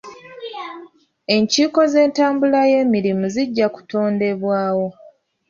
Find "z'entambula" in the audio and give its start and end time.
1.91-2.61